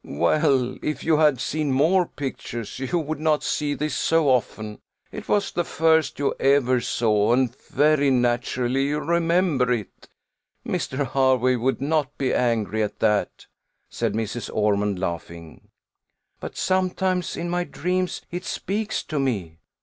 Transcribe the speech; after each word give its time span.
"Well, 0.03 0.77
if 0.81 1.03
you 1.03 1.17
had 1.17 1.39
seen 1.39 1.71
more 1.71 2.07
pictures, 2.07 2.79
you 2.79 2.97
would 2.97 3.19
not 3.19 3.43
see 3.43 3.75
this 3.75 3.93
so 3.93 4.29
often. 4.29 4.79
It 5.11 5.27
was 5.29 5.51
the 5.51 5.63
first 5.63 6.17
you 6.17 6.33
ever 6.39 6.81
saw, 6.81 7.33
and 7.33 7.55
very 7.69 8.09
naturally 8.09 8.85
you 8.87 8.99
remember 8.99 9.71
it, 9.71 10.09
Mr. 10.65 11.05
Hervey 11.05 11.55
would 11.55 11.81
not 11.81 12.17
be 12.17 12.33
angry 12.33 12.81
at 12.81 12.97
that," 12.97 13.45
said 13.91 14.13
Mrs. 14.13 14.49
Ormond, 14.51 14.97
laughing. 14.97 15.69
"But 16.39 16.57
sometimes, 16.57 17.37
in 17.37 17.47
my 17.47 17.63
dreams, 17.63 18.23
it 18.31 18.43
speaks 18.43 19.03
to 19.03 19.19
me." 19.19 19.59